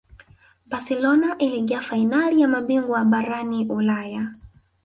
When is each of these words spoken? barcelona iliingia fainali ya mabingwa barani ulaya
barcelona 0.65 1.37
iliingia 1.37 1.81
fainali 1.81 2.41
ya 2.41 2.47
mabingwa 2.47 3.05
barani 3.05 3.65
ulaya 3.65 4.31